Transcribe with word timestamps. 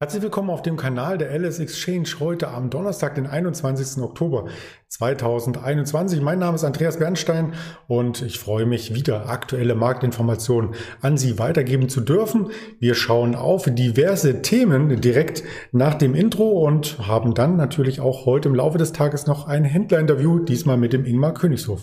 Herzlich 0.00 0.24
willkommen 0.24 0.50
auf 0.50 0.60
dem 0.60 0.76
Kanal 0.76 1.18
der 1.18 1.30
LS 1.38 1.60
Exchange 1.60 2.08
heute 2.18 2.48
am 2.48 2.68
Donnerstag, 2.68 3.14
den 3.14 3.28
21. 3.28 4.02
Oktober 4.02 4.46
2021. 4.88 6.20
Mein 6.20 6.40
Name 6.40 6.56
ist 6.56 6.64
Andreas 6.64 6.98
Bernstein 6.98 7.52
und 7.86 8.20
ich 8.20 8.40
freue 8.40 8.66
mich 8.66 8.92
wieder 8.96 9.28
aktuelle 9.28 9.76
Marktinformationen 9.76 10.74
an 11.00 11.16
Sie 11.16 11.38
weitergeben 11.38 11.88
zu 11.88 12.00
dürfen. 12.00 12.50
Wir 12.80 12.96
schauen 12.96 13.36
auf 13.36 13.66
diverse 13.70 14.42
Themen 14.42 15.00
direkt 15.00 15.44
nach 15.70 15.94
dem 15.94 16.16
Intro 16.16 16.66
und 16.66 16.98
haben 17.06 17.32
dann 17.34 17.56
natürlich 17.56 18.00
auch 18.00 18.26
heute 18.26 18.48
im 18.48 18.56
Laufe 18.56 18.78
des 18.78 18.92
Tages 18.92 19.28
noch 19.28 19.46
ein 19.46 19.62
Händlerinterview, 19.62 20.40
diesmal 20.40 20.76
mit 20.76 20.92
dem 20.92 21.04
Ingmar 21.04 21.34
Königshof. 21.34 21.82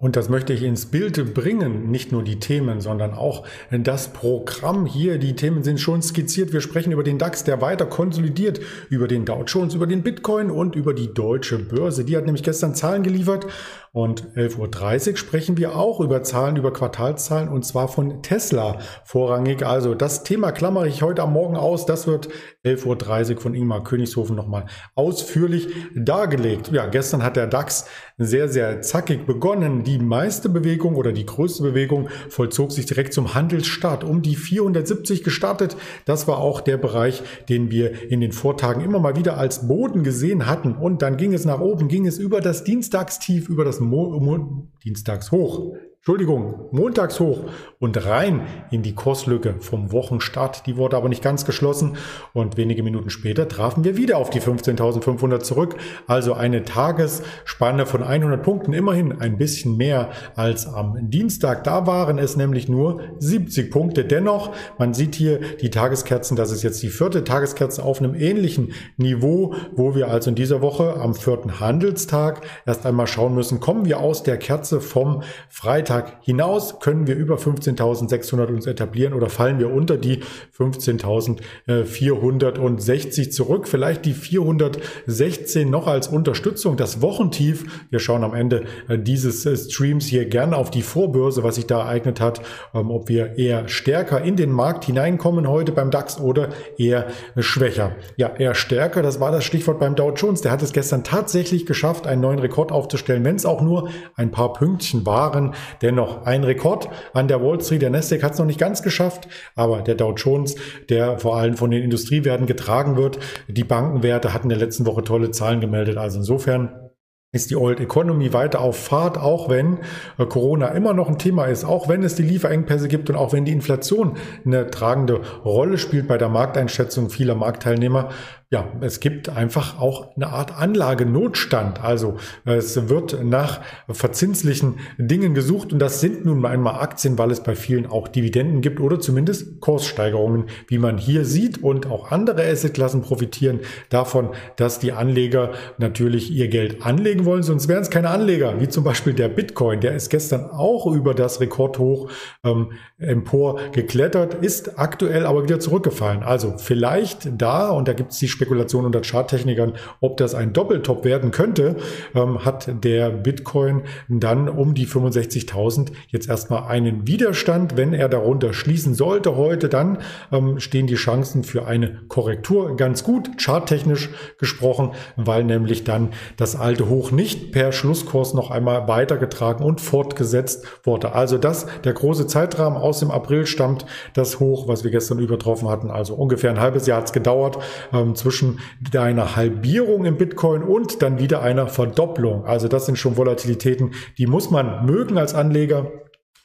Und 0.00 0.14
das 0.14 0.28
möchte 0.28 0.52
ich 0.52 0.62
ins 0.62 0.86
Bild 0.86 1.34
bringen, 1.34 1.90
nicht 1.90 2.12
nur 2.12 2.22
die 2.22 2.38
Themen, 2.38 2.80
sondern 2.80 3.14
auch 3.14 3.44
das 3.72 4.12
Programm 4.12 4.86
hier. 4.86 5.18
Die 5.18 5.34
Themen 5.34 5.64
sind 5.64 5.80
schon 5.80 6.02
skizziert. 6.02 6.52
Wir 6.52 6.60
sprechen 6.60 6.92
über 6.92 7.02
den 7.02 7.18
DAX, 7.18 7.42
der 7.42 7.60
weiter 7.60 7.84
konsolidiert, 7.84 8.60
über 8.90 9.08
den 9.08 9.24
Dow 9.24 9.42
Jones, 9.44 9.74
über 9.74 9.88
den 9.88 10.04
Bitcoin 10.04 10.52
und 10.52 10.76
über 10.76 10.94
die 10.94 11.12
deutsche 11.12 11.58
Börse. 11.58 12.04
Die 12.04 12.16
hat 12.16 12.26
nämlich 12.26 12.44
gestern 12.44 12.76
Zahlen 12.76 13.02
geliefert 13.02 13.46
und 13.92 14.34
11.30 14.36 15.10
Uhr 15.10 15.16
sprechen 15.16 15.56
wir 15.56 15.76
auch 15.76 16.00
über 16.00 16.22
Zahlen, 16.22 16.56
über 16.56 16.72
Quartalszahlen 16.72 17.48
und 17.48 17.64
zwar 17.64 17.88
von 17.88 18.22
Tesla 18.22 18.78
vorrangig. 19.04 19.64
Also 19.64 19.94
das 19.94 20.24
Thema 20.24 20.52
klammere 20.52 20.88
ich 20.88 21.02
heute 21.02 21.22
am 21.22 21.32
Morgen 21.32 21.56
aus. 21.56 21.86
Das 21.86 22.06
wird 22.06 22.28
11.30 22.64 23.34
Uhr 23.34 23.40
von 23.40 23.54
Ingmar 23.54 23.84
Königshofen 23.84 24.36
nochmal 24.36 24.66
ausführlich 24.94 25.68
dargelegt. 25.94 26.70
Ja, 26.72 26.86
gestern 26.86 27.22
hat 27.22 27.36
der 27.36 27.46
DAX 27.46 27.86
sehr, 28.18 28.48
sehr 28.48 28.82
zackig 28.82 29.26
begonnen. 29.26 29.84
Die 29.84 29.98
meiste 29.98 30.48
Bewegung 30.48 30.96
oder 30.96 31.12
die 31.12 31.24
größte 31.26 31.62
Bewegung 31.62 32.08
vollzog 32.28 32.72
sich 32.72 32.86
direkt 32.86 33.12
zum 33.12 33.34
Handelsstart 33.34 34.04
um 34.04 34.22
die 34.22 34.36
470 34.36 35.22
gestartet. 35.22 35.76
Das 36.04 36.26
war 36.26 36.38
auch 36.38 36.60
der 36.60 36.76
Bereich, 36.76 37.22
den 37.48 37.70
wir 37.70 38.10
in 38.10 38.20
den 38.20 38.32
Vortagen 38.32 38.80
immer 38.80 38.98
mal 38.98 39.16
wieder 39.16 39.38
als 39.38 39.68
Boden 39.68 40.02
gesehen 40.02 40.46
hatten. 40.46 40.74
Und 40.74 41.02
dann 41.02 41.16
ging 41.16 41.32
es 41.32 41.44
nach 41.44 41.60
oben, 41.60 41.88
ging 41.88 42.06
es 42.06 42.18
über 42.18 42.40
das 42.40 42.64
Dienstagstief, 42.64 43.48
über 43.48 43.64
das 43.64 43.77
Mo 43.80 44.20
Mo 44.20 44.68
Dienstags 44.82 45.30
hoch. 45.30 45.74
Entschuldigung, 46.00 46.68
montags 46.70 47.20
hoch 47.20 47.40
und 47.80 48.06
rein 48.06 48.46
in 48.70 48.82
die 48.82 48.94
Kurslücke 48.94 49.56
vom 49.58 49.92
Wochenstart. 49.92 50.66
Die 50.66 50.78
wurde 50.78 50.96
aber 50.96 51.10
nicht 51.10 51.22
ganz 51.22 51.44
geschlossen 51.44 51.98
und 52.32 52.56
wenige 52.56 52.82
Minuten 52.82 53.10
später 53.10 53.46
trafen 53.46 53.84
wir 53.84 53.96
wieder 53.96 54.16
auf 54.16 54.30
die 54.30 54.40
15.500 54.40 55.40
zurück. 55.40 55.76
Also 56.06 56.32
eine 56.32 56.64
Tagesspanne 56.64 57.84
von 57.84 58.02
100 58.02 58.42
Punkten, 58.42 58.72
immerhin 58.72 59.20
ein 59.20 59.36
bisschen 59.36 59.76
mehr 59.76 60.10
als 60.34 60.66
am 60.66 61.10
Dienstag. 61.10 61.64
Da 61.64 61.86
waren 61.86 62.18
es 62.18 62.36
nämlich 62.36 62.68
nur 62.70 63.02
70 63.18 63.70
Punkte. 63.70 64.04
Dennoch, 64.04 64.54
man 64.78 64.94
sieht 64.94 65.14
hier 65.14 65.40
die 65.60 65.68
Tageskerzen, 65.68 66.36
das 66.36 66.52
ist 66.52 66.62
jetzt 66.62 66.82
die 66.82 66.88
vierte 66.88 67.22
Tageskerze 67.22 67.82
auf 67.82 68.00
einem 68.00 68.14
ähnlichen 68.14 68.72
Niveau, 68.96 69.54
wo 69.72 69.94
wir 69.94 70.08
also 70.08 70.30
in 70.30 70.36
dieser 70.36 70.62
Woche 70.62 70.94
am 70.94 71.14
vierten 71.14 71.60
Handelstag 71.60 72.40
erst 72.64 72.86
einmal 72.86 73.08
schauen 73.08 73.34
müssen, 73.34 73.60
kommen 73.60 73.84
wir 73.84 74.00
aus 74.00 74.22
der 74.22 74.38
Kerze 74.38 74.80
vom 74.80 75.22
Freitag 75.50 75.87
Tag 75.88 76.18
hinaus 76.20 76.78
können 76.80 77.06
wir 77.06 77.16
über 77.16 77.36
15.600 77.36 78.48
uns 78.48 78.66
etablieren 78.66 79.14
oder 79.14 79.30
fallen 79.30 79.58
wir 79.58 79.72
unter 79.72 79.96
die 79.96 80.20
15.460 80.56 83.30
zurück. 83.30 83.66
Vielleicht 83.66 84.04
die 84.04 84.12
416 84.12 85.70
noch 85.70 85.86
als 85.86 86.08
Unterstützung. 86.08 86.76
Das 86.76 87.00
Wochentief. 87.00 87.86
Wir 87.90 88.00
schauen 88.00 88.22
am 88.22 88.34
Ende 88.34 88.64
äh, 88.88 88.98
dieses 88.98 89.46
äh, 89.46 89.56
Streams 89.56 90.04
hier 90.06 90.26
gerne 90.26 90.56
auf 90.56 90.70
die 90.70 90.82
Vorbörse, 90.82 91.42
was 91.42 91.54
sich 91.54 91.66
da 91.66 91.78
ereignet 91.80 92.20
hat, 92.20 92.42
ähm, 92.74 92.90
ob 92.90 93.08
wir 93.08 93.38
eher 93.38 93.66
stärker 93.68 94.20
in 94.22 94.36
den 94.36 94.50
Markt 94.50 94.84
hineinkommen 94.84 95.48
heute 95.48 95.72
beim 95.72 95.90
DAX 95.90 96.20
oder 96.20 96.50
eher 96.76 97.06
schwächer. 97.38 97.92
Ja, 98.16 98.28
eher 98.36 98.54
stärker. 98.54 99.00
Das 99.02 99.20
war 99.20 99.32
das 99.32 99.44
Stichwort 99.44 99.80
beim 99.80 99.94
Dow 99.94 100.12
Jones. 100.14 100.42
Der 100.42 100.52
hat 100.52 100.60
es 100.62 100.74
gestern 100.74 101.02
tatsächlich 101.02 101.64
geschafft, 101.64 102.06
einen 102.06 102.20
neuen 102.20 102.40
Rekord 102.40 102.72
aufzustellen, 102.72 103.24
wenn 103.24 103.36
es 103.36 103.46
auch 103.46 103.62
nur 103.62 103.88
ein 104.16 104.30
paar 104.30 104.52
Pünktchen 104.52 105.06
waren. 105.06 105.54
Dennoch 105.82 106.24
ein 106.26 106.44
Rekord 106.44 106.88
an 107.12 107.28
der 107.28 107.42
Wall 107.42 107.60
Street. 107.60 107.82
Der 107.82 107.90
Nasdaq 107.90 108.22
hat 108.22 108.32
es 108.32 108.38
noch 108.38 108.46
nicht 108.46 108.60
ganz 108.60 108.82
geschafft, 108.82 109.28
aber 109.54 109.82
der 109.82 109.94
Dow 109.94 110.12
Jones, 110.14 110.56
der 110.88 111.18
vor 111.18 111.36
allem 111.36 111.56
von 111.56 111.70
den 111.70 111.82
Industriewerten 111.82 112.46
getragen 112.46 112.96
wird. 112.96 113.18
Die 113.48 113.64
Bankenwerte 113.64 114.32
hatten 114.32 114.50
in 114.50 114.58
der 114.58 114.58
letzten 114.58 114.86
Woche 114.86 115.04
tolle 115.04 115.30
Zahlen 115.30 115.60
gemeldet. 115.60 115.96
Also 115.96 116.18
insofern 116.18 116.88
ist 117.30 117.50
die 117.50 117.56
Old 117.56 117.78
Economy 117.78 118.32
weiter 118.32 118.60
auf 118.62 118.78
Fahrt, 118.78 119.18
auch 119.18 119.50
wenn 119.50 119.80
äh, 120.16 120.24
Corona 120.24 120.68
immer 120.68 120.94
noch 120.94 121.08
ein 121.08 121.18
Thema 121.18 121.44
ist, 121.44 121.62
auch 121.62 121.86
wenn 121.86 122.02
es 122.02 122.14
die 122.14 122.22
Lieferengpässe 122.22 122.88
gibt 122.88 123.10
und 123.10 123.16
auch 123.16 123.34
wenn 123.34 123.44
die 123.44 123.52
Inflation 123.52 124.16
eine 124.46 124.70
tragende 124.70 125.20
Rolle 125.44 125.76
spielt 125.76 126.08
bei 126.08 126.16
der 126.16 126.30
Markteinschätzung 126.30 127.10
vieler 127.10 127.34
Marktteilnehmer, 127.34 128.08
ja, 128.50 128.72
es 128.80 129.00
gibt 129.00 129.28
einfach 129.28 129.78
auch 129.78 130.16
eine 130.16 130.28
Art 130.28 130.56
Anlagenotstand. 130.56 131.84
Also 131.84 132.16
es 132.46 132.88
wird 132.88 133.22
nach 133.22 133.60
verzinslichen 133.90 134.76
Dingen 134.96 135.34
gesucht 135.34 135.74
und 135.74 135.80
das 135.80 136.00
sind 136.00 136.24
nun 136.24 136.46
einmal 136.46 136.80
Aktien, 136.80 137.18
weil 137.18 137.30
es 137.30 137.42
bei 137.42 137.54
vielen 137.54 137.84
auch 137.84 138.08
Dividenden 138.08 138.62
gibt 138.62 138.80
oder 138.80 139.00
zumindest 139.00 139.60
Kurssteigerungen, 139.60 140.46
wie 140.66 140.78
man 140.78 140.96
hier 140.96 141.26
sieht. 141.26 141.62
Und 141.62 141.90
auch 141.90 142.10
andere 142.10 142.42
Assetklassen 142.42 143.02
profitieren 143.02 143.60
davon, 143.90 144.30
dass 144.56 144.78
die 144.78 144.92
Anleger 144.92 145.52
natürlich 145.76 146.30
ihr 146.30 146.48
Geld 146.48 146.86
anlegen 146.86 147.26
wollen, 147.26 147.42
sonst 147.42 147.68
wären 147.68 147.82
es 147.82 147.90
keine 147.90 148.08
Anleger, 148.08 148.62
wie 148.62 148.68
zum 148.68 148.82
Beispiel 148.82 149.12
der 149.12 149.28
Bitcoin. 149.28 149.80
Der 149.80 149.94
ist 149.94 150.08
gestern 150.08 150.48
auch 150.48 150.86
über 150.86 151.12
das 151.12 151.42
Rekordhoch 151.42 152.10
ähm, 152.44 152.72
empor 152.96 153.60
geklettert, 153.72 154.36
ist 154.42 154.78
aktuell 154.78 155.26
aber 155.26 155.42
wieder 155.42 155.60
zurückgefallen. 155.60 156.22
Also 156.22 156.56
vielleicht 156.56 157.28
da, 157.36 157.68
und 157.68 157.88
da 157.88 157.92
gibt 157.92 158.12
es 158.12 158.18
die 158.18 158.37
Spekulation 158.38 158.84
unter 158.84 159.02
Charttechnikern, 159.02 159.72
ob 160.00 160.16
das 160.16 160.36
ein 160.36 160.52
Doppeltop 160.52 161.04
werden 161.04 161.32
könnte, 161.32 161.74
ähm, 162.14 162.44
hat 162.44 162.84
der 162.84 163.10
Bitcoin 163.10 163.82
dann 164.08 164.48
um 164.48 164.74
die 164.74 164.86
65.000 164.86 165.88
jetzt 166.08 166.28
erstmal 166.28 166.68
einen 166.68 167.08
Widerstand. 167.08 167.76
Wenn 167.76 167.92
er 167.92 168.08
darunter 168.08 168.52
schließen 168.52 168.94
sollte 168.94 169.34
heute, 169.34 169.68
dann 169.68 169.98
ähm, 170.30 170.60
stehen 170.60 170.86
die 170.86 170.94
Chancen 170.94 171.42
für 171.42 171.66
eine 171.66 172.02
Korrektur 172.06 172.76
ganz 172.76 173.02
gut, 173.02 173.42
charttechnisch 173.42 174.10
gesprochen, 174.38 174.92
weil 175.16 175.42
nämlich 175.42 175.82
dann 175.82 176.10
das 176.36 176.54
alte 176.54 176.88
Hoch 176.88 177.10
nicht 177.10 177.50
per 177.50 177.72
Schlusskurs 177.72 178.34
noch 178.34 178.52
einmal 178.52 178.86
weitergetragen 178.86 179.64
und 179.64 179.80
fortgesetzt 179.80 180.64
wurde. 180.84 181.12
Also 181.12 181.38
das, 181.38 181.66
der 181.82 181.92
große 181.92 182.28
Zeitrahmen 182.28 182.78
aus 182.78 183.00
dem 183.00 183.10
April 183.10 183.46
stammt, 183.46 183.84
das 184.14 184.38
Hoch, 184.38 184.68
was 184.68 184.84
wir 184.84 184.92
gestern 184.92 185.18
übertroffen 185.18 185.68
hatten, 185.68 185.90
also 185.90 186.14
ungefähr 186.14 186.50
ein 186.50 186.60
halbes 186.60 186.86
Jahr 186.86 186.98
hat 186.98 187.06
es 187.06 187.12
gedauert, 187.12 187.58
ähm, 187.92 188.14
zwischen 188.28 188.58
einer 188.94 189.36
Halbierung 189.36 190.04
im 190.04 190.18
Bitcoin 190.18 190.62
und 190.62 191.00
dann 191.00 191.18
wieder 191.18 191.40
einer 191.40 191.66
Verdopplung. 191.66 192.44
Also 192.44 192.68
das 192.68 192.84
sind 192.84 192.98
schon 192.98 193.16
Volatilitäten, 193.16 193.92
die 194.18 194.26
muss 194.26 194.50
man 194.50 194.84
mögen 194.84 195.16
als 195.16 195.34
Anleger. 195.34 195.90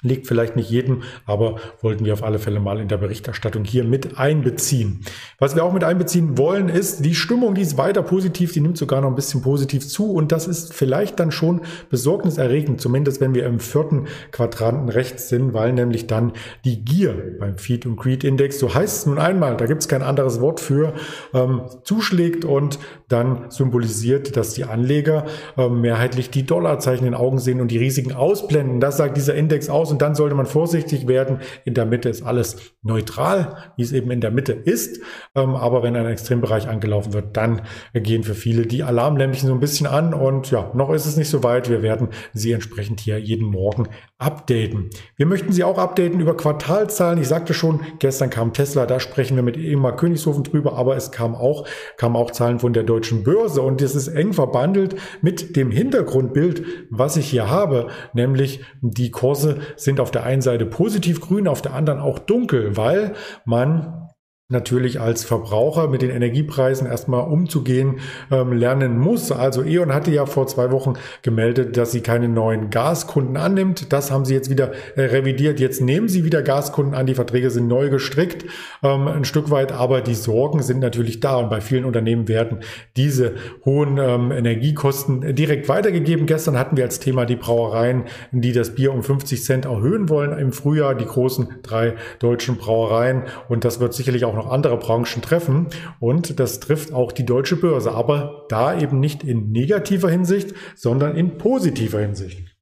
Liegt 0.03 0.28
vielleicht 0.28 0.56
nicht 0.56 0.69
jedem, 0.69 1.02
aber 1.25 1.56
wollten 1.81 2.06
wir 2.06 2.14
auf 2.14 2.24
alle 2.24 2.38
Fälle 2.38 2.59
mal 2.59 2.80
in 2.80 2.88
der 2.88 2.97
Berichterstattung 2.97 3.64
hier 3.64 3.84
mit 3.84 4.18
einbeziehen. 4.19 5.02
Was 5.40 5.56
wir 5.56 5.64
auch 5.64 5.74
mit 5.74 5.84
einbeziehen 5.84 6.38
wollen, 6.38 6.69
ist 6.69 7.03
die 7.06 7.16
Stimmung, 7.16 7.56
die 7.56 7.62
ist 7.62 7.78
weiter 7.78 8.04
positiv, 8.04 8.51
die 8.51 8.60
nimmt 8.60 8.78
sogar 8.78 9.01
noch 9.01 9.07
ein 9.07 9.16
bisschen 9.16 9.42
positiv 9.42 9.88
zu 9.88 10.12
und 10.12 10.31
das 10.31 10.45
ist 10.45 10.74
vielleicht 10.74 11.19
dann 11.19 11.31
schon 11.31 11.62
besorgniserregend, 11.89 12.81
zumindest 12.81 13.22
wenn 13.22 13.33
wir 13.33 13.45
im 13.45 13.60
vierten 13.60 14.07
Quadranten 14.31 14.89
rechts 14.89 15.30
sind, 15.30 15.54
weil 15.54 15.72
nämlich 15.72 16.06
dann 16.06 16.33
die 16.66 16.83
Gier 16.83 17.38
beim 17.39 17.57
Feed 17.57 17.86
und 17.86 17.95
Greed 17.95 18.25
Index, 18.25 18.60
so 18.60 18.74
heißt 18.74 18.98
es 18.98 19.06
nun 19.06 19.19
einmal, 19.19 19.56
da 19.56 19.66
gibt 19.66 19.81
es 19.81 19.88
kein 19.88 20.01
anderes 20.01 20.42
Wort 20.42 20.60
für, 20.60 20.94
ähm, 21.33 21.62
zuschlägt 21.83 22.44
und 22.44 22.78
dann 23.07 23.50
symbolisiert, 23.50 24.36
dass 24.36 24.54
die 24.54 24.66
Anleger 24.66 25.25
äh, 25.57 25.69
mehrheitlich 25.69 26.30
die 26.30 26.44
Dollarzeichen 26.44 27.06
in 27.06 27.13
den 27.13 27.19
Augen 27.19 27.39
sehen 27.39 27.62
und 27.62 27.69
die 27.69 27.78
Risiken 27.78 28.12
ausblenden. 28.12 28.80
Das 28.80 28.98
sagt 28.98 29.16
dieser 29.16 29.36
Index 29.36 29.69
aus 29.69 29.93
und 29.94 30.01
dann 30.01 30.16
sollte 30.16 30.36
man 30.36 30.45
vorsichtig 30.45 31.07
werden. 31.07 31.40
In 31.66 31.75
der 31.75 31.86
Mitte 31.86 32.10
ist 32.10 32.24
alles 32.24 32.57
neutral, 32.81 33.56
wie 33.78 33.84
es 33.84 33.92
eben 33.92 34.12
in 34.12 34.22
der 34.22 34.31
Mitte 34.31 34.51
ist. 34.51 35.00
Ähm, 35.36 35.56
aber 35.56 35.84
wenn 35.84 35.95
ein 35.95 36.07
Extrembereich 36.07 36.68
angelaufen 36.68 37.13
wird, 37.13 37.38
dann 37.38 37.62
gehen 37.94 38.24
für 38.24 38.34
viele 38.34 38.66
die 38.66 38.84
Alarmlämpchen 38.84 39.48
so 39.48 39.54
ein 39.54 39.60
bisschen 39.60 39.88
an 39.88 40.13
und 40.13 40.50
ja, 40.51 40.72
noch 40.74 40.92
ist 40.92 41.06
es 41.06 41.16
nicht 41.16 41.30
so 41.30 41.44
weit. 41.44 41.69
Wir 41.69 41.84
werden 41.84 42.10
sie 42.34 42.51
entsprechend 42.51 43.00
hier 43.00 43.19
jeden 43.19 43.45
Morgen 43.45 43.88
updaten. 44.18 44.90
Wir 45.16 45.25
möchten 45.25 45.51
Sie 45.51 45.63
auch 45.63 45.78
updaten 45.78 46.19
über 46.19 46.36
Quartalzahlen. 46.36 47.22
Ich 47.22 47.28
sagte 47.28 47.54
schon, 47.54 47.81
gestern 48.00 48.30
kam 48.30 48.54
Tesla, 48.54 48.86
da 48.86 49.00
sprechen 49.00 49.36
wir 49.36 49.44
mit 49.44 49.57
Ingmar 49.57 49.95
Königshofen 49.95 50.44
drüber, 50.44 50.75
aber 50.75 50.95
es 50.95 51.12
kam 51.12 51.36
auch, 51.36 51.68
kam 51.98 52.16
auch 52.16 52.31
Zahlen 52.31 52.60
von 52.60 52.74
der 52.74 52.84
deutschen 52.84 53.24
Börse 53.24 53.62
und 53.62 53.81
das 53.81 53.95
ist 53.95 54.07
eng 54.07 54.34
verbandelt 54.34 54.95
mit 55.22 55.56
dem 55.56 55.69
Hintergrundbild, 55.69 56.63
was 56.90 57.18
ich 57.18 57.30
hier 57.30 57.50
habe, 57.50 57.90
nämlich 58.13 58.62
die 58.81 59.12
Kurse 59.12 59.60
sind 59.83 60.00
auf 60.00 60.12
der 60.12 60.24
einen 60.24 60.41
Seite 60.41 60.65
positiv 60.65 61.21
grün, 61.21 61.47
auf 61.47 61.62
der 61.62 61.74
anderen 61.74 62.00
auch 62.00 62.19
dunkel, 62.19 62.77
weil 62.77 63.13
man 63.45 64.09
natürlich 64.50 65.00
als 65.00 65.24
Verbraucher 65.24 65.88
mit 65.88 66.01
den 66.01 66.10
Energiepreisen 66.10 66.86
erstmal 66.86 67.25
umzugehen 67.30 68.00
ähm, 68.30 68.51
lernen 68.51 69.00
muss. 69.00 69.31
Also 69.31 69.63
E.ON 69.63 69.94
hatte 69.94 70.12
ja 70.12 70.25
vor 70.25 70.48
zwei 70.48 70.69
Wochen 70.72 70.94
gemeldet, 71.22 71.78
dass 71.78 71.94
sie 71.94 72.01
keine 72.01 72.28
neuen 72.28 72.69
Gaskunden 72.69 73.38
annimmt. 73.38 73.94
Das 73.94 74.12
haben 74.12 74.25
sie 74.25 74.34
jetzt 74.34 74.50
wieder 74.50 74.74
äh, 74.95 75.04
revidiert. 75.04 75.62
Jetzt 75.62 75.81
nehmen 75.81 76.10
sie 76.10 76.25
wieder 76.25 76.42
Gaskunden 76.42 76.94
an. 76.94 77.06
Die 77.06 77.16
Verträge 77.16 77.51
sind 77.51 77.69
neu 77.69 77.90
gestrickt, 77.90 78.45
ähm, 78.84 79.07
ein 79.07 79.24
Stück 79.24 79.50
weit, 79.50 79.72
aber 79.72 80.01
die 80.01 80.13
Sorgen 80.13 80.62
sind 80.62 80.80
natürlich 80.80 81.22
da 81.22 81.38
und 81.38 81.50
bei 81.50 81.62
vielen 81.62 81.86
Unternehmen 81.86 82.28
werden 82.28 82.60
diese 82.98 83.36
hohen 83.63 83.98
ähm, 83.98 84.31
Energiekosten 84.31 85.36
direkt 85.36 85.69
weitergegeben. 85.69 86.25
Gestern 86.25 86.60
hatten 86.60 86.75
wir 86.75 86.84
als 86.84 87.00
Thema 87.00 87.25
die 87.25 87.38
Brauereien, 87.38 88.04
die 88.34 88.51
das 88.51 88.75
Bier 88.75 88.94
um 88.94 89.04
50 89.04 89.42
Cent 89.42 89.66
erhöhen 89.66 90.10
wollen 90.10 90.38
im 90.38 90.51
Frühjahr, 90.51 90.95
die 90.95 91.06
großen 91.06 91.48
drei 91.63 91.95
deutschen 92.19 92.57
Brauereien 92.57 93.24
und 93.48 93.63
das 93.63 93.80
wird 93.80 93.94
sicherlich 93.94 94.25
auch 94.25 94.32
noch 94.35 94.44
noch 94.44 94.51
andere 94.51 94.77
Branchen 94.77 95.21
treffen. 95.21 95.68
Und 96.00 96.39
das 96.39 96.59
trifft 96.59 96.94
auch 96.94 97.12
die 97.12 97.25
deutsche 97.25 97.56
Börse, 97.56 97.91
aber 97.91 98.45
da 98.50 98.77
eben 98.77 99.00
nicht 99.00 99.24
in 99.24 99.51
negativer 99.51 100.09
Hinsicht, 100.09 100.53
sondern 100.75 101.15
in 101.15 101.38
positiver 101.38 102.00
Hinsicht. 102.00 102.53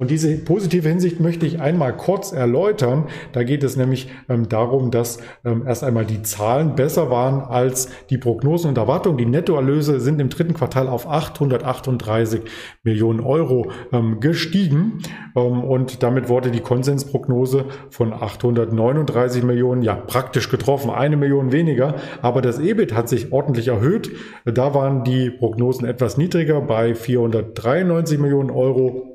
Und 0.00 0.10
diese 0.10 0.34
positive 0.38 0.88
Hinsicht 0.88 1.20
möchte 1.20 1.44
ich 1.44 1.60
einmal 1.60 1.94
kurz 1.94 2.32
erläutern. 2.32 3.04
Da 3.32 3.44
geht 3.44 3.62
es 3.62 3.76
nämlich 3.76 4.08
ähm, 4.30 4.48
darum, 4.48 4.90
dass 4.90 5.18
ähm, 5.44 5.64
erst 5.66 5.84
einmal 5.84 6.06
die 6.06 6.22
Zahlen 6.22 6.74
besser 6.74 7.10
waren 7.10 7.42
als 7.42 7.90
die 8.08 8.16
Prognosen 8.16 8.70
und 8.70 8.78
Erwartungen. 8.78 9.18
Die 9.18 9.26
Nettoerlöse 9.26 10.00
sind 10.00 10.18
im 10.18 10.30
dritten 10.30 10.54
Quartal 10.54 10.88
auf 10.88 11.06
838 11.06 12.40
Millionen 12.82 13.20
Euro 13.20 13.70
ähm, 13.92 14.20
gestiegen. 14.20 15.02
Ähm, 15.36 15.62
und 15.64 16.02
damit 16.02 16.30
wurde 16.30 16.50
die 16.50 16.60
Konsensprognose 16.60 17.66
von 17.90 18.14
839 18.14 19.42
Millionen 19.42 19.82
ja 19.82 19.96
praktisch 19.96 20.48
getroffen. 20.48 20.90
Eine 20.90 21.18
Million 21.18 21.52
weniger. 21.52 21.96
Aber 22.22 22.40
das 22.40 22.58
EBIT 22.58 22.94
hat 22.94 23.10
sich 23.10 23.32
ordentlich 23.32 23.68
erhöht. 23.68 24.10
Da 24.46 24.72
waren 24.72 25.04
die 25.04 25.28
Prognosen 25.28 25.86
etwas 25.86 26.16
niedriger 26.16 26.62
bei 26.62 26.94
493 26.94 28.18
Millionen 28.18 28.50
Euro 28.50 29.09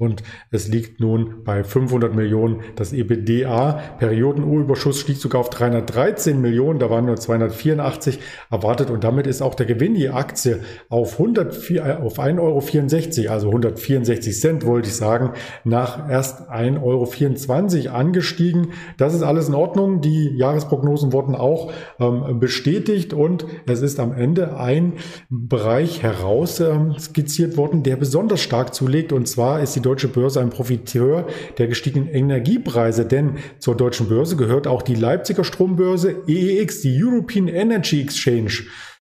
und 0.00 0.22
es 0.52 0.68
liegt 0.68 1.00
nun 1.00 1.42
bei 1.42 1.64
500 1.64 2.14
Millionen. 2.14 2.60
Das 2.76 2.92
EBITDA, 2.92 3.80
Perioden-Überschuss 3.98 5.00
stieg 5.00 5.16
sogar 5.16 5.40
auf 5.40 5.50
313 5.50 6.40
Millionen, 6.40 6.78
da 6.78 6.88
waren 6.88 7.06
nur 7.06 7.16
284 7.16 8.20
erwartet 8.48 8.90
und 8.90 9.02
damit 9.02 9.26
ist 9.26 9.42
auch 9.42 9.56
der 9.56 9.66
Gewinn 9.66 9.96
je 9.96 10.10
Aktie 10.10 10.60
auf, 10.88 11.14
104, 11.14 11.84
äh, 11.84 11.92
auf 11.94 12.20
1,64 12.20 13.24
Euro, 13.24 13.32
also 13.32 13.48
164 13.48 14.40
Cent 14.40 14.64
wollte 14.64 14.86
ich 14.88 14.94
sagen, 14.94 15.32
nach 15.64 16.08
erst 16.08 16.48
1,24 16.48 17.86
Euro 17.86 17.96
angestiegen. 17.96 18.68
Das 18.98 19.14
ist 19.14 19.22
alles 19.22 19.48
in 19.48 19.54
Ordnung. 19.56 20.00
Die 20.00 20.28
Jahresprognosen 20.36 21.12
wurden 21.12 21.34
auch 21.34 21.72
ähm, 21.98 22.38
bestätigt 22.38 23.14
und 23.14 23.46
es 23.66 23.82
ist 23.82 23.98
am 23.98 24.12
Ende 24.12 24.58
ein 24.58 24.92
Bereich 25.28 26.04
heraus 26.04 26.60
ähm, 26.60 26.94
skizziert 27.00 27.56
worden, 27.56 27.82
der 27.82 27.96
besonders 27.96 28.40
stark 28.40 28.74
zulegt 28.74 29.12
und 29.12 29.26
zwar 29.26 29.60
ist 29.60 29.74
die 29.74 29.87
deutsche 29.88 30.08
Börse 30.08 30.40
ein 30.40 30.50
Profiteur 30.50 31.26
der 31.56 31.66
gestiegenen 31.66 32.08
Energiepreise, 32.08 33.06
denn 33.06 33.38
zur 33.58 33.74
deutschen 33.74 34.06
Börse 34.08 34.36
gehört 34.36 34.66
auch 34.66 34.82
die 34.82 34.94
Leipziger 34.94 35.44
Strombörse 35.44 36.24
EEX, 36.26 36.82
die 36.82 37.02
European 37.02 37.48
Energy 37.48 38.02
Exchange. 38.02 38.64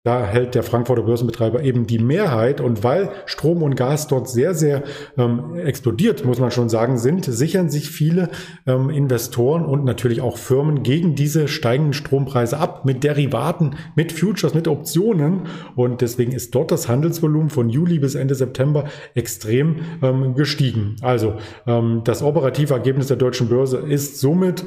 Da 0.06 0.26
hält 0.26 0.54
der 0.54 0.64
Frankfurter 0.64 1.04
Börsenbetreiber 1.04 1.64
eben 1.64 1.88
die 1.88 1.98
Mehrheit. 1.98 2.60
Und 2.60 2.84
weil 2.84 3.12
Strom 3.26 3.64
und 3.64 3.78
Gas 3.78 4.08
dort 4.08 4.28
sehr, 4.28 4.54
sehr 4.54 4.84
ähm, 5.18 5.56
explodiert, 5.56 6.26
muss 6.26 6.40
man 6.40 6.52
schon 6.52 6.68
sagen, 6.68 6.98
sind, 6.98 7.24
sichern 7.24 7.70
sich 7.70 7.90
viele 7.90 8.28
ähm, 8.68 8.90
Investoren 8.90 9.64
und 9.64 9.86
natürlich 9.86 10.20
auch 10.20 10.38
Firmen 10.38 10.84
gegen 10.84 11.16
diese 11.16 11.48
steigenden 11.48 11.94
Strompreise 11.94 12.58
ab 12.58 12.84
mit 12.84 13.06
Derivaten, 13.06 13.78
mit 13.96 14.12
Futures, 14.12 14.54
mit 14.54 14.68
Optionen. 14.68 15.44
Und 15.78 16.02
deswegen 16.02 16.34
ist 16.34 16.54
dort 16.54 16.72
das 16.72 16.90
Handelsvolumen 16.90 17.50
von 17.50 17.70
Juli 17.70 18.00
bis 18.00 18.16
Ende 18.16 18.36
September 18.36 18.90
extrem 19.16 19.78
ähm, 20.02 20.36
gestiegen. 20.36 20.98
Also 21.02 21.36
ähm, 21.66 22.02
das 22.04 22.24
operative 22.24 22.74
Ergebnis 22.74 23.08
der 23.08 23.16
deutschen 23.16 23.48
Börse 23.48 23.78
ist 23.78 24.20
somit 24.20 24.66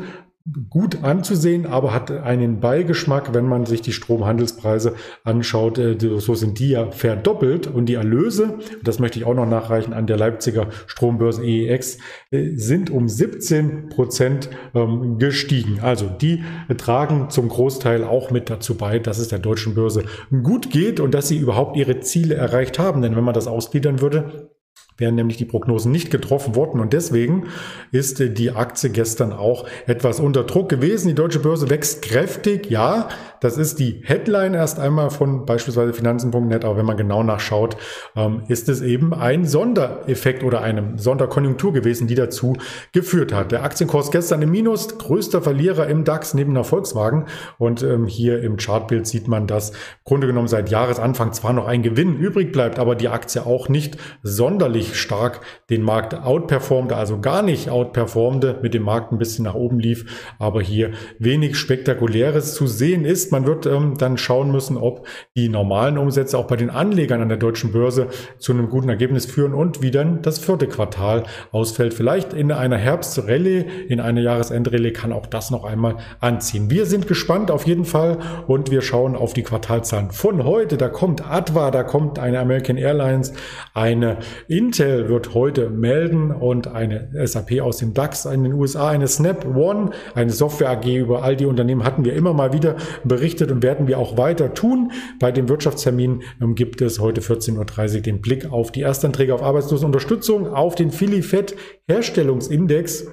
gut 0.71 1.03
anzusehen, 1.03 1.67
aber 1.67 1.93
hat 1.93 2.11
einen 2.11 2.61
Beigeschmack, 2.61 3.35
wenn 3.35 3.49
man 3.49 3.67
sich 3.67 3.83
die 3.83 3.93
Stromhandelspreise 3.93 4.95
anschaut. 5.25 5.79
Äh, 5.79 5.97
so 5.99 6.35
sind 6.35 6.59
die 6.59 6.71
ja 6.71 6.91
verdoppelt 6.91 7.67
und 7.67 7.87
die 7.87 7.95
Erlöse, 7.95 8.59
das 8.83 8.99
möchte 8.99 9.19
ich 9.19 9.25
auch 9.25 9.35
noch 9.35 9.47
nachreichen, 9.47 9.93
an 9.93 10.07
der 10.07 10.17
Leipziger 10.17 10.69
Strombörse 10.87 11.45
EEX 11.45 11.99
äh, 12.31 12.55
sind 12.55 12.91
um 12.91 13.09
17 13.09 13.89
Prozent 13.89 14.49
ähm, 14.75 15.19
gestiegen. 15.19 15.81
Also 15.81 16.07
die 16.07 16.45
tragen 16.77 17.29
zum 17.31 17.49
Großteil 17.49 18.05
auch 18.05 18.31
mit 18.31 18.49
dazu 18.49 18.77
bei, 18.77 18.99
dass 18.99 19.19
es 19.19 19.29
der 19.29 19.41
deutschen 19.41 19.75
Börse 19.75 20.05
gut 20.43 20.71
geht 20.71 21.01
und 21.01 21.13
dass 21.13 21.29
sie 21.29 21.39
überhaupt 21.39 21.77
ihre 21.77 22.01
Ziele 22.01 22.35
erreicht 22.35 22.79
haben. 22.79 23.03
Denn 23.03 23.17
wenn 23.17 23.25
man 23.25 23.35
das 23.35 23.49
ausgliedern 23.49 24.01
würde, 24.01 24.51
wären 24.99 25.15
nämlich 25.15 25.37
die 25.37 25.45
Prognosen 25.45 25.93
nicht 25.93 26.11
getroffen 26.11 26.55
worden. 26.55 26.81
Und 26.81 26.93
deswegen 26.93 27.49
ist 27.93 28.19
die 28.19 28.51
Aktie 28.51 28.91
gestern 28.91 29.33
auch 29.33 29.67
etwas 29.87 30.21
unter 30.21 30.45
Druck 30.45 30.69
gewesen. 30.69 31.09
Die 31.09 31.15
deutsche 31.15 31.41
Börse 31.41 31.69
wächst 31.69 32.03
kräftig. 32.03 32.71
Ja, 32.71 33.09
das 33.41 33.59
ist 33.59 33.79
die 33.79 34.01
Headline 34.05 34.55
erst 34.55 34.79
einmal 34.79 35.11
von 35.11 35.45
beispielsweise 35.45 35.93
Finanzen.net. 35.93 36.65
Aber 36.65 36.79
wenn 36.79 36.87
man 36.87 36.97
genau 36.97 37.23
nachschaut, 37.23 37.77
ähm, 38.17 38.43
ist 38.49 38.69
es 38.69 38.81
eben 38.81 39.13
ein 39.13 39.45
Sondereffekt 39.45 40.43
oder 40.43 40.63
eine 40.63 40.95
Sonderkonjunktur 40.97 41.73
gewesen, 41.73 42.07
die 42.07 42.15
dazu 42.15 42.57
geführt 42.93 43.33
hat. 43.33 43.53
Der 43.53 43.65
Aktienkurs 43.65 44.11
gestern 44.11 44.43
im 44.43 44.51
Minus, 44.51 44.99
größter 44.99 45.43
Verlierer 45.43 45.87
im 45.89 46.05
DAX 46.05 46.35
neben 46.35 46.55
der 46.55 46.65
Volkswagen. 46.65 47.27
Und 47.59 47.83
ähm, 47.83 48.07
hier 48.07 48.43
im 48.43 48.57
Chartbild 48.57 49.07
sieht 49.07 49.29
man, 49.29 49.47
dass 49.47 49.71
im 49.71 49.77
Grunde 50.05 50.27
genommen 50.27 50.49
seit 50.49 50.71
Jahresanfang 50.71 51.33
zwar 51.33 51.53
noch 51.53 51.67
ein 51.67 51.83
Gewinn 51.83 52.17
übrig 52.17 52.53
bleibt, 52.53 52.79
aber 52.79 52.95
die 52.95 53.09
Aktie 53.09 53.45
auch 53.45 53.69
nicht 53.69 53.99
sonderlich 54.23 54.86
wirklich 54.87 55.01
stark 55.01 55.41
den 55.71 55.83
Markt 55.83 56.15
outperformte, 56.15 56.97
also 56.97 57.21
gar 57.21 57.43
nicht 57.43 57.69
outperformte, 57.71 58.59
mit 58.63 58.75
dem 58.75 58.83
Markt 58.83 59.13
ein 59.13 59.19
bisschen 59.19 59.45
nach 59.45 59.55
oben 59.55 59.81
lief, 59.81 60.35
aber 60.39 60.63
hier 60.63 60.93
wenig 61.19 61.57
Spektakuläres 61.57 62.55
zu 62.55 62.67
sehen 62.67 63.05
ist. 63.05 63.33
Man 63.33 63.47
wird 63.47 63.67
ähm, 63.67 63.95
dann 63.99 64.19
schauen 64.19 64.51
müssen, 64.51 64.77
ob 64.77 65.07
die 65.37 65.49
normalen 65.49 65.99
Umsätze 65.99 66.39
auch 66.39 66.47
bei 66.47 66.57
den 66.57 66.71
Anlegern 66.71 67.21
an 67.21 67.29
der 67.29 67.39
deutschen 67.39 67.73
Börse 67.73 68.09
zu 68.39 68.53
einem 68.53 68.69
guten 68.69 68.89
Ergebnis 68.89 69.27
führen 69.27 69.55
und 69.55 69.83
wie 69.83 69.91
dann 69.91 70.23
das 70.23 70.39
vierte 70.39 70.69
Quartal 70.69 71.25
ausfällt. 71.53 71.95
Vielleicht 71.95 72.33
in 72.33 72.53
einer 72.53 72.77
Herbstrallye, 72.77 73.65
in 73.89 74.01
einer 74.01 74.21
Jahresendrallye 74.21 74.93
kann 74.93 75.13
auch 75.13 75.27
das 75.27 75.51
noch 75.51 75.65
einmal 75.65 75.97
anziehen. 76.21 76.71
Wir 76.71 76.87
sind 76.87 77.09
gespannt 77.09 77.51
auf 77.51 77.67
jeden 77.67 77.85
Fall 77.85 78.19
und 78.47 78.71
wir 78.71 78.83
schauen 78.83 79.17
auf 79.17 79.33
die 79.33 79.43
Quartalzahlen 79.43 80.11
von 80.13 80.45
heute. 80.45 80.77
Da 80.77 80.89
kommt 80.89 81.29
Adva, 81.29 81.71
da 81.71 81.83
kommt 81.83 82.19
eine 82.19 82.39
American 82.39 82.77
Airlines, 82.77 83.33
eine 83.75 84.19
Intel 84.49 84.76
Intel 84.77 85.09
wird 85.09 85.33
heute 85.33 85.71
melden 85.71 86.31
und 86.31 86.69
eine 86.69 87.09
SAP 87.27 87.61
aus 87.63 87.79
dem 87.79 87.95
DAX 87.95 88.27
in 88.27 88.45
den 88.45 88.53
USA, 88.53 88.91
eine 88.91 89.09
Snap 89.09 89.47
One, 89.57 89.91
eine 90.15 90.31
Software 90.31 90.69
AG 90.69 90.85
über 90.85 91.23
all 91.23 91.35
die 91.35 91.47
Unternehmen 91.47 91.83
hatten 91.83 92.05
wir 92.05 92.13
immer 92.13 92.35
mal 92.35 92.53
wieder 92.53 92.77
berichtet 93.03 93.51
und 93.51 93.63
werden 93.63 93.89
wir 93.89 93.99
auch 93.99 94.19
weiter 94.19 94.53
tun. 94.53 94.93
Bei 95.19 95.33
dem 95.33 95.49
Wirtschaftstermin 95.49 96.23
ähm, 96.43 96.55
gibt 96.55 96.83
es 96.83 96.99
heute 96.99 97.23
14.30 97.23 97.95
Uhr 97.97 98.01
den 98.03 98.21
Blick 98.21 98.53
auf 98.53 98.71
die 98.71 98.83
Erstanträge 98.83 99.35
auf 99.35 99.43
Arbeitslosenunterstützung, 99.43 100.49
auf 100.49 100.75
den 100.75 100.91
Filifed 100.91 101.57
Herstellungsindex 101.89 103.07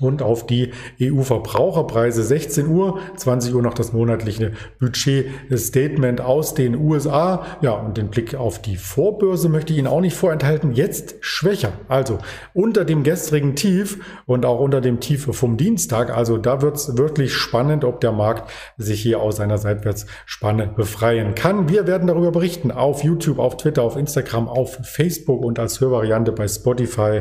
und 0.00 0.22
auf 0.22 0.46
die 0.46 0.72
EU-Verbraucherpreise 1.00 2.22
16 2.22 2.66
Uhr, 2.66 2.98
20 3.16 3.54
Uhr 3.54 3.62
noch 3.62 3.74
das 3.74 3.92
monatliche 3.92 4.52
Budget-Statement 4.80 6.20
aus 6.20 6.54
den 6.54 6.76
USA. 6.76 7.46
Ja, 7.60 7.72
und 7.72 7.96
den 7.96 8.08
Blick 8.08 8.34
auf 8.34 8.60
die 8.60 8.76
Vorbörse 8.76 9.48
möchte 9.48 9.72
ich 9.72 9.78
Ihnen 9.78 9.86
auch 9.86 10.00
nicht 10.00 10.16
vorenthalten. 10.16 10.72
Jetzt 10.72 11.16
schwächer. 11.20 11.72
Also 11.88 12.18
unter 12.54 12.84
dem 12.84 13.02
gestrigen 13.02 13.54
Tief 13.54 13.98
und 14.26 14.46
auch 14.46 14.60
unter 14.60 14.80
dem 14.80 15.00
Tief 15.00 15.28
vom 15.32 15.56
Dienstag. 15.56 16.10
Also 16.10 16.38
da 16.38 16.62
wird 16.62 16.76
es 16.76 16.96
wirklich 16.96 17.34
spannend, 17.34 17.84
ob 17.84 18.00
der 18.00 18.12
Markt 18.12 18.50
sich 18.78 19.02
hier 19.02 19.20
aus 19.20 19.36
seiner 19.36 19.58
Seitwärtsspanne 19.58 20.68
befreien 20.68 21.34
kann. 21.34 21.68
Wir 21.68 21.86
werden 21.86 22.08
darüber 22.08 22.32
berichten 22.32 22.70
auf 22.70 23.04
YouTube, 23.04 23.38
auf 23.38 23.56
Twitter, 23.56 23.82
auf 23.82 23.96
Instagram, 23.96 24.48
auf 24.48 24.78
Facebook 24.82 25.44
und 25.44 25.58
als 25.58 25.80
Hörvariante 25.80 26.32
bei 26.32 26.48
Spotify. 26.48 27.20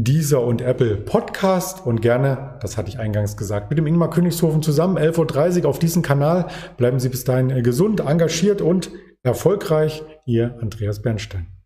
Dieser 0.00 0.44
und 0.44 0.62
Apple 0.62 0.96
Podcast 0.96 1.84
und 1.84 2.00
gerne, 2.02 2.56
das 2.60 2.76
hatte 2.76 2.88
ich 2.88 3.00
eingangs 3.00 3.36
gesagt, 3.36 3.68
mit 3.68 3.78
dem 3.78 3.86
Ingmar 3.88 4.10
Königshofen 4.10 4.62
zusammen, 4.62 4.96
11.30 4.96 5.62
Uhr 5.64 5.68
auf 5.68 5.80
diesem 5.80 6.02
Kanal. 6.02 6.46
Bleiben 6.76 7.00
Sie 7.00 7.08
bis 7.08 7.24
dahin 7.24 7.64
gesund, 7.64 7.98
engagiert 7.98 8.62
und 8.62 8.92
erfolgreich. 9.24 10.04
Ihr 10.24 10.56
Andreas 10.60 11.02
Bernstein. 11.02 11.57